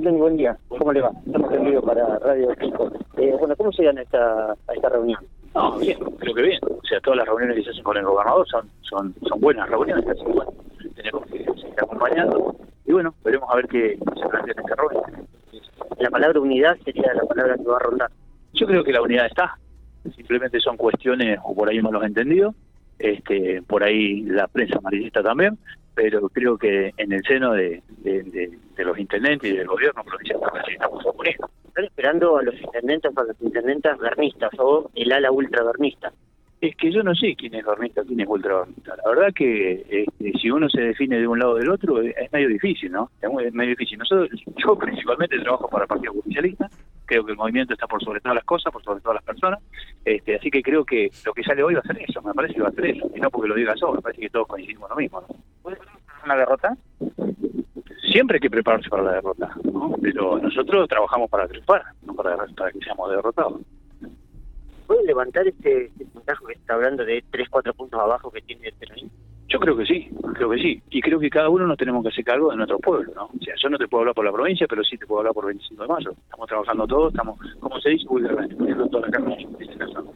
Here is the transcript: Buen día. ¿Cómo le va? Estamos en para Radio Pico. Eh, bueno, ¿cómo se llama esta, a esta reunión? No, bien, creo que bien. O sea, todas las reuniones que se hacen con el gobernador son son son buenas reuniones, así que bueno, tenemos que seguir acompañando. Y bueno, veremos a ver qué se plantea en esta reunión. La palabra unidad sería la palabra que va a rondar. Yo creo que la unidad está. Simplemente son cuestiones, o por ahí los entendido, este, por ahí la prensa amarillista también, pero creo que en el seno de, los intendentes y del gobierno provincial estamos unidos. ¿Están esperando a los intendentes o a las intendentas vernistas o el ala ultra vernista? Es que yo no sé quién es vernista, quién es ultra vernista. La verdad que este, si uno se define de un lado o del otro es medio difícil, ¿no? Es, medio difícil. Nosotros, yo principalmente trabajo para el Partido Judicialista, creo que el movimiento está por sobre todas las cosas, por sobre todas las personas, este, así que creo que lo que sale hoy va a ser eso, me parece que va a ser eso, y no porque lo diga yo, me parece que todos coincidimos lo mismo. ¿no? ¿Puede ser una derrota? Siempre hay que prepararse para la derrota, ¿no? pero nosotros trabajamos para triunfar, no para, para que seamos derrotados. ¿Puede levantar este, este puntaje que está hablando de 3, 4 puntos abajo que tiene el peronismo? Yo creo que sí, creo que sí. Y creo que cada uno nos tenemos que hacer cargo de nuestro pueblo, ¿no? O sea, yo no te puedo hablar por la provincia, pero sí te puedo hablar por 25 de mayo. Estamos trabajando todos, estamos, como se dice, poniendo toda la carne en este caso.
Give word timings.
Buen 0.00 0.38
día. 0.38 0.56
¿Cómo 0.68 0.90
le 0.90 1.02
va? 1.02 1.10
Estamos 1.26 1.52
en 1.52 1.82
para 1.82 2.18
Radio 2.20 2.48
Pico. 2.58 2.90
Eh, 3.18 3.36
bueno, 3.38 3.54
¿cómo 3.56 3.70
se 3.72 3.82
llama 3.82 4.00
esta, 4.00 4.52
a 4.52 4.72
esta 4.74 4.88
reunión? 4.88 5.20
No, 5.54 5.78
bien, 5.78 5.98
creo 6.18 6.34
que 6.34 6.42
bien. 6.42 6.58
O 6.64 6.86
sea, 6.88 6.98
todas 7.00 7.18
las 7.18 7.26
reuniones 7.26 7.56
que 7.56 7.64
se 7.64 7.70
hacen 7.72 7.84
con 7.84 7.98
el 7.98 8.04
gobernador 8.04 8.48
son 8.48 8.70
son 8.80 9.14
son 9.28 9.38
buenas 9.38 9.68
reuniones, 9.68 10.06
así 10.06 10.24
que 10.24 10.32
bueno, 10.32 10.50
tenemos 10.96 11.26
que 11.26 11.44
seguir 11.44 11.74
acompañando. 11.76 12.56
Y 12.86 12.92
bueno, 12.92 13.14
veremos 13.22 13.50
a 13.50 13.56
ver 13.56 13.68
qué 13.68 13.98
se 13.98 14.28
plantea 14.30 14.54
en 14.54 14.60
esta 14.60 14.74
reunión. 14.76 15.28
La 15.98 16.10
palabra 16.10 16.40
unidad 16.40 16.78
sería 16.86 17.12
la 17.12 17.24
palabra 17.24 17.56
que 17.58 17.64
va 17.64 17.76
a 17.76 17.80
rondar. 17.80 18.10
Yo 18.54 18.66
creo 18.66 18.82
que 18.82 18.92
la 18.92 19.02
unidad 19.02 19.26
está. 19.26 19.58
Simplemente 20.16 20.58
son 20.60 20.78
cuestiones, 20.78 21.38
o 21.44 21.54
por 21.54 21.68
ahí 21.68 21.80
los 21.80 22.02
entendido, 22.02 22.54
este, 22.98 23.60
por 23.60 23.84
ahí 23.84 24.22
la 24.22 24.48
prensa 24.48 24.78
amarillista 24.78 25.22
también, 25.22 25.58
pero 25.94 26.28
creo 26.28 26.56
que 26.56 26.92
en 26.96 27.12
el 27.12 27.22
seno 27.24 27.52
de, 27.52 27.82
los 28.78 28.98
intendentes 28.98 29.50
y 29.50 29.56
del 29.56 29.66
gobierno 29.66 30.02
provincial 30.04 30.40
estamos 30.68 31.04
unidos. 31.04 31.50
¿Están 31.68 31.84
esperando 31.84 32.36
a 32.36 32.42
los 32.42 32.60
intendentes 32.60 33.12
o 33.14 33.20
a 33.20 33.24
las 33.24 33.40
intendentas 33.40 33.98
vernistas 33.98 34.50
o 34.58 34.90
el 34.94 35.12
ala 35.12 35.30
ultra 35.30 35.62
vernista? 35.64 36.12
Es 36.60 36.76
que 36.76 36.92
yo 36.92 37.02
no 37.02 37.12
sé 37.14 37.34
quién 37.36 37.54
es 37.54 37.64
vernista, 37.64 38.02
quién 38.06 38.20
es 38.20 38.28
ultra 38.28 38.58
vernista. 38.58 38.94
La 39.04 39.10
verdad 39.10 39.34
que 39.34 39.84
este, 39.88 40.32
si 40.40 40.50
uno 40.50 40.68
se 40.68 40.80
define 40.80 41.18
de 41.18 41.26
un 41.26 41.38
lado 41.38 41.52
o 41.52 41.56
del 41.56 41.68
otro 41.70 42.00
es 42.00 42.32
medio 42.32 42.48
difícil, 42.48 42.92
¿no? 42.92 43.10
Es, 43.20 43.52
medio 43.52 43.70
difícil. 43.70 43.98
Nosotros, 43.98 44.28
yo 44.56 44.78
principalmente 44.78 45.40
trabajo 45.40 45.68
para 45.68 45.84
el 45.84 45.88
Partido 45.88 46.12
Judicialista, 46.12 46.70
creo 47.04 47.24
que 47.24 47.32
el 47.32 47.36
movimiento 47.38 47.74
está 47.74 47.88
por 47.88 48.02
sobre 48.04 48.20
todas 48.20 48.36
las 48.36 48.44
cosas, 48.44 48.72
por 48.72 48.82
sobre 48.84 49.00
todas 49.00 49.16
las 49.16 49.24
personas, 49.24 49.60
este, 50.04 50.36
así 50.36 50.50
que 50.50 50.62
creo 50.62 50.84
que 50.84 51.10
lo 51.24 51.32
que 51.34 51.42
sale 51.42 51.62
hoy 51.64 51.74
va 51.74 51.80
a 51.80 51.82
ser 51.82 52.00
eso, 52.00 52.22
me 52.22 52.32
parece 52.32 52.54
que 52.54 52.62
va 52.62 52.68
a 52.68 52.72
ser 52.72 52.86
eso, 52.86 53.10
y 53.14 53.20
no 53.20 53.30
porque 53.30 53.48
lo 53.48 53.54
diga 53.54 53.74
yo, 53.80 53.92
me 53.92 54.00
parece 54.00 54.20
que 54.20 54.30
todos 54.30 54.46
coincidimos 54.46 54.88
lo 54.88 54.96
mismo. 54.96 55.20
¿no? 55.20 55.41
¿Puede 56.22 56.22
ser 56.22 56.24
una 56.24 56.36
derrota? 56.36 56.76
Siempre 58.10 58.36
hay 58.36 58.40
que 58.40 58.50
prepararse 58.50 58.88
para 58.88 59.02
la 59.02 59.12
derrota, 59.12 59.50
¿no? 59.64 59.94
pero 60.00 60.38
nosotros 60.38 60.88
trabajamos 60.88 61.30
para 61.30 61.48
triunfar, 61.48 61.82
no 62.06 62.14
para, 62.14 62.36
para 62.56 62.70
que 62.70 62.78
seamos 62.80 63.10
derrotados. 63.10 63.60
¿Puede 64.86 65.04
levantar 65.06 65.46
este, 65.48 65.86
este 65.86 66.04
puntaje 66.06 66.44
que 66.46 66.52
está 66.52 66.74
hablando 66.74 67.04
de 67.04 67.24
3, 67.30 67.48
4 67.48 67.74
puntos 67.74 68.00
abajo 68.00 68.30
que 68.30 68.42
tiene 68.42 68.68
el 68.68 68.74
peronismo? 68.74 69.10
Yo 69.48 69.58
creo 69.58 69.76
que 69.76 69.86
sí, 69.86 70.10
creo 70.34 70.50
que 70.50 70.58
sí. 70.58 70.82
Y 70.90 71.00
creo 71.00 71.18
que 71.18 71.30
cada 71.30 71.48
uno 71.48 71.66
nos 71.66 71.76
tenemos 71.76 72.02
que 72.02 72.08
hacer 72.08 72.24
cargo 72.24 72.50
de 72.50 72.56
nuestro 72.56 72.78
pueblo, 72.78 73.12
¿no? 73.14 73.24
O 73.26 73.44
sea, 73.44 73.54
yo 73.56 73.68
no 73.68 73.78
te 73.78 73.88
puedo 73.88 74.00
hablar 74.02 74.14
por 74.14 74.24
la 74.24 74.32
provincia, 74.32 74.66
pero 74.68 74.82
sí 74.84 74.96
te 74.96 75.06
puedo 75.06 75.20
hablar 75.20 75.34
por 75.34 75.46
25 75.46 75.82
de 75.82 75.88
mayo. 75.88 76.12
Estamos 76.12 76.48
trabajando 76.48 76.86
todos, 76.86 77.12
estamos, 77.12 77.38
como 77.60 77.80
se 77.80 77.90
dice, 77.90 78.06
poniendo 78.06 78.86
toda 78.88 79.06
la 79.06 79.12
carne 79.12 79.42
en 79.42 79.56
este 79.60 79.76
caso. 79.76 80.11